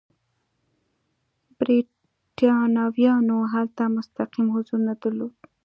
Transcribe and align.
برېټانویانو 1.59 3.37
هلته 3.53 3.81
مستقیم 3.95 4.47
حضور 4.55 4.79
نه 4.87 4.93
درلود. 5.01 5.35